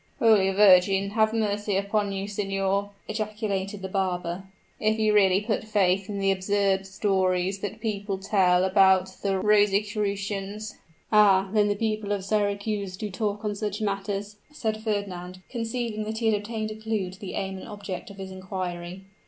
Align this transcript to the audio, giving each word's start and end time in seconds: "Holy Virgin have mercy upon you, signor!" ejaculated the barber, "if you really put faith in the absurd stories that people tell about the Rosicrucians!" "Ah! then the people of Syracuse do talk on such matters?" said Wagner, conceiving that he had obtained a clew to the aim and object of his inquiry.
"Holy 0.17 0.49
Virgin 0.51 1.11
have 1.11 1.31
mercy 1.31 1.77
upon 1.77 2.11
you, 2.11 2.27
signor!" 2.27 2.89
ejaculated 3.07 3.83
the 3.83 3.87
barber, 3.87 4.45
"if 4.79 4.97
you 4.97 5.13
really 5.13 5.39
put 5.41 5.63
faith 5.63 6.09
in 6.09 6.17
the 6.17 6.31
absurd 6.31 6.87
stories 6.87 7.59
that 7.59 7.79
people 7.79 8.17
tell 8.17 8.63
about 8.63 9.15
the 9.21 9.37
Rosicrucians!" 9.39 10.79
"Ah! 11.11 11.51
then 11.53 11.67
the 11.67 11.75
people 11.75 12.11
of 12.13 12.25
Syracuse 12.25 12.97
do 12.97 13.11
talk 13.11 13.45
on 13.45 13.53
such 13.53 13.79
matters?" 13.79 14.37
said 14.51 14.77
Wagner, 14.77 15.33
conceiving 15.51 16.03
that 16.05 16.17
he 16.17 16.25
had 16.31 16.35
obtained 16.41 16.71
a 16.71 16.75
clew 16.75 17.11
to 17.11 17.19
the 17.19 17.35
aim 17.35 17.59
and 17.59 17.67
object 17.67 18.09
of 18.09 18.17
his 18.17 18.31
inquiry. 18.31 19.03